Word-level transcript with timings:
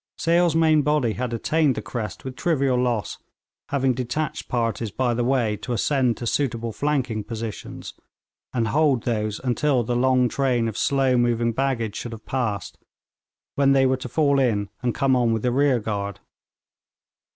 Sale's 0.17 0.55
main 0.55 0.81
body 0.81 1.13
had 1.13 1.31
attained 1.31 1.75
the 1.75 1.81
crest 1.83 2.23
with 2.25 2.35
trivial 2.35 2.75
loss, 2.75 3.19
having 3.69 3.93
detached 3.93 4.47
parties 4.47 4.89
by 4.89 5.13
the 5.13 5.23
way 5.23 5.55
to 5.57 5.73
ascend 5.73 6.17
to 6.17 6.25
suitable 6.25 6.71
flanking 6.71 7.23
positions, 7.23 7.93
and 8.51 8.69
hold 8.69 9.03
those 9.03 9.39
until 9.43 9.83
the 9.83 9.95
long 9.95 10.27
train 10.27 10.67
of 10.67 10.75
slow 10.75 11.15
moving 11.17 11.51
baggage 11.51 11.95
should 11.95 12.13
have 12.13 12.25
passed, 12.25 12.79
when 13.53 13.73
they 13.73 13.85
were 13.85 13.95
to 13.97 14.09
fall 14.09 14.39
in 14.39 14.71
and 14.81 14.95
come 14.95 15.15
on 15.15 15.33
with 15.33 15.43
the 15.43 15.51
rear 15.51 15.79
guard. 15.79 16.19